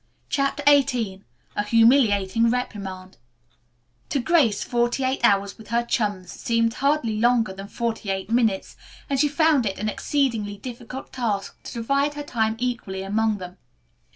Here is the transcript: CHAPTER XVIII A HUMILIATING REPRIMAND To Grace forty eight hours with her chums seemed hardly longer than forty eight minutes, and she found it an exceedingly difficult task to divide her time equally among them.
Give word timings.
CHAPTER 0.29 0.63
XVIII 0.67 1.21
A 1.55 1.61
HUMILIATING 1.63 2.49
REPRIMAND 2.49 3.17
To 4.09 4.19
Grace 4.19 4.63
forty 4.63 5.03
eight 5.03 5.19
hours 5.23 5.59
with 5.59 5.67
her 5.67 5.85
chums 5.85 6.31
seemed 6.31 6.73
hardly 6.73 7.19
longer 7.19 7.53
than 7.53 7.67
forty 7.67 8.09
eight 8.09 8.31
minutes, 8.31 8.75
and 9.11 9.19
she 9.19 9.27
found 9.27 9.67
it 9.67 9.77
an 9.77 9.87
exceedingly 9.89 10.57
difficult 10.57 11.13
task 11.13 11.61
to 11.65 11.73
divide 11.73 12.15
her 12.15 12.23
time 12.23 12.55
equally 12.57 13.03
among 13.03 13.37
them. 13.37 13.57